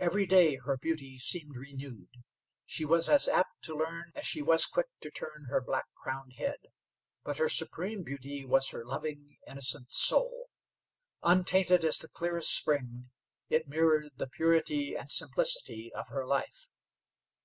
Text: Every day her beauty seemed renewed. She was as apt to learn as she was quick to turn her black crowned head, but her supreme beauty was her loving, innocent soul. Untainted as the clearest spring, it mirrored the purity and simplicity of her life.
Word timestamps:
Every 0.00 0.26
day 0.26 0.56
her 0.56 0.76
beauty 0.76 1.16
seemed 1.16 1.56
renewed. 1.56 2.08
She 2.66 2.84
was 2.84 3.08
as 3.08 3.28
apt 3.28 3.62
to 3.62 3.76
learn 3.76 4.10
as 4.16 4.26
she 4.26 4.42
was 4.42 4.66
quick 4.66 4.88
to 5.00 5.12
turn 5.12 5.44
her 5.48 5.60
black 5.60 5.84
crowned 5.94 6.32
head, 6.38 6.66
but 7.22 7.38
her 7.38 7.48
supreme 7.48 8.02
beauty 8.02 8.44
was 8.44 8.70
her 8.70 8.84
loving, 8.84 9.38
innocent 9.46 9.92
soul. 9.92 10.48
Untainted 11.22 11.84
as 11.84 12.00
the 12.00 12.08
clearest 12.08 12.52
spring, 12.52 13.10
it 13.48 13.68
mirrored 13.68 14.10
the 14.16 14.26
purity 14.26 14.96
and 14.96 15.08
simplicity 15.08 15.92
of 15.94 16.08
her 16.08 16.26
life. 16.26 16.68